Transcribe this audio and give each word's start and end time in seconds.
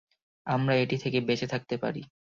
আমরা 0.47 0.73
এটি 0.75 0.97
থেকে 0.97 1.17
বেঁচে 1.21 1.47
থাকতে 1.47 1.75
পারি। 1.77 2.01